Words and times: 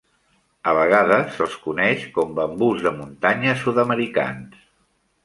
A 0.69 0.71
vegades 0.77 1.35
se'ls 1.35 1.57
coneix 1.65 2.05
com 2.15 2.31
bambús 2.39 2.81
de 2.87 2.95
muntanya 3.03 3.55
sud-americans. 3.65 4.65